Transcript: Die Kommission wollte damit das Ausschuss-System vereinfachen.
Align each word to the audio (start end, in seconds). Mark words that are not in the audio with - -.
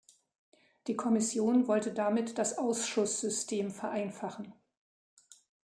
Die 0.87 0.95
Kommission 0.95 1.67
wollte 1.67 1.93
damit 1.93 2.39
das 2.39 2.57
Ausschuss-System 2.57 3.69
vereinfachen. 3.69 4.51